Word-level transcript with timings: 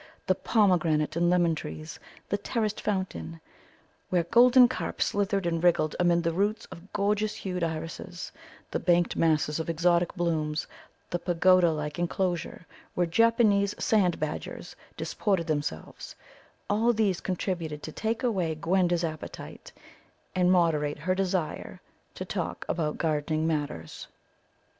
The 0.25 0.33
pomegranate 0.33 1.15
and 1.15 1.29
lemon 1.29 1.53
trees, 1.53 1.99
the 2.27 2.37
terraced 2.39 2.81
fountain, 2.81 3.39
where 4.09 4.23
golden 4.23 4.67
carp 4.67 4.99
slithered 4.99 5.45
and 5.45 5.63
wriggled 5.63 5.95
amid 5.99 6.23
the 6.23 6.31
roots 6.33 6.65
of 6.71 6.91
gorgeous 6.91 7.35
hued 7.35 7.63
irises, 7.63 8.31
the 8.71 8.79
banked 8.79 9.15
masses 9.15 9.59
of 9.59 9.69
exotic 9.69 10.15
blooms, 10.15 10.65
the 11.11 11.19
pagoda 11.19 11.71
like 11.71 11.99
enclosure, 11.99 12.65
where 12.95 13.05
Japanese 13.05 13.75
sand 13.77 14.19
badgers 14.19 14.75
disported 14.97 15.45
themselves, 15.45 16.15
all 16.67 16.93
these 16.93 17.21
contributed 17.21 17.83
to 17.83 17.91
take 17.91 18.23
away 18.23 18.55
Gwenda's 18.55 19.03
appetite 19.03 19.71
and 20.33 20.51
moderate 20.51 20.97
her 20.97 21.13
desire 21.13 21.79
to 22.15 22.25
talk 22.25 22.65
about 22.67 22.97
gardening 22.97 23.45
matters. 23.45 24.07